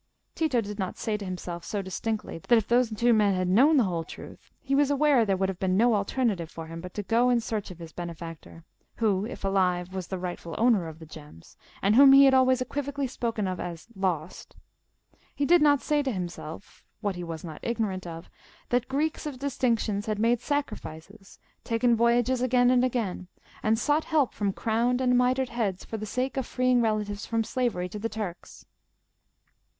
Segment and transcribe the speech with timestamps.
[0.33, 3.77] Tito did not say to himself so distinctly that if those two men had known
[3.77, 6.95] the whole truth he was aware there would have been no alternative for him but
[6.95, 8.63] to go in search of his benefactor,
[8.95, 12.63] who, if alive, was the rightful owner of the gems, and whom he had always
[12.63, 14.55] equivocally spoken of as "lost;"
[15.35, 20.17] he did not say to himself—what he was not ignorant of—that Greeks of distinction had
[20.17, 23.27] made sacrifices, taken voyages again and again,
[23.61, 27.43] and sought help from crowned and mitred heads for the sake of freeing relatives from
[27.43, 28.65] slavery to the Turks.